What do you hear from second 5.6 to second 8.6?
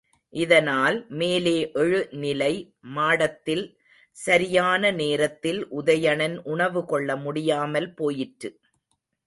உதயணன் உணவுகொள்ள முடியாமல் போயிற்று.